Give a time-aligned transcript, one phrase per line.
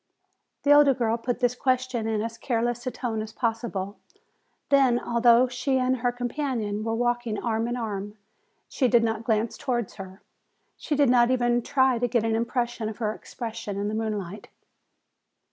[0.63, 3.99] The older girl put this question in as careless a tone as possible.
[4.69, 8.17] Then, although she and her companion were walking arm in arm,
[8.67, 10.23] she did not glance toward her.
[10.75, 14.47] She did not even try to get an impression of her expression in the moonlight.